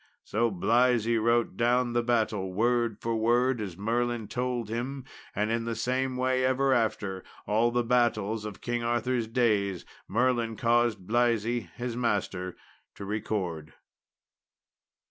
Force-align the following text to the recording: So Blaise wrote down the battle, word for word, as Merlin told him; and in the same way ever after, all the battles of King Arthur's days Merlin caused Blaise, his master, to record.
So 0.23 0.49
Blaise 0.49 1.07
wrote 1.07 1.57
down 1.57 1.93
the 1.93 2.01
battle, 2.01 2.51
word 2.51 2.97
for 2.99 3.15
word, 3.15 3.61
as 3.61 3.77
Merlin 3.77 4.27
told 4.27 4.67
him; 4.67 5.05
and 5.35 5.51
in 5.51 5.65
the 5.65 5.75
same 5.75 6.17
way 6.17 6.43
ever 6.43 6.73
after, 6.73 7.23
all 7.45 7.69
the 7.69 7.83
battles 7.83 8.43
of 8.43 8.61
King 8.61 8.81
Arthur's 8.81 9.27
days 9.27 9.85
Merlin 10.07 10.55
caused 10.55 11.05
Blaise, 11.05 11.43
his 11.43 11.95
master, 11.95 12.55
to 12.95 13.05
record. 13.05 13.73